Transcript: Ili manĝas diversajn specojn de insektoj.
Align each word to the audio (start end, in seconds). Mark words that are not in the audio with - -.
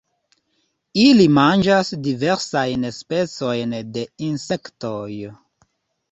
Ili 1.01 1.25
manĝas 1.33 1.91
diversajn 2.07 2.87
specojn 2.95 3.75
de 3.97 4.05
insektoj. 4.29 5.11